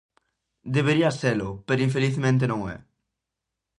Debería 0.75 1.11
selo; 1.21 1.49
pero 1.67 1.85
infelizmente 1.87 2.43
non 2.47 2.59
o 2.65 2.67
é. 2.75 2.77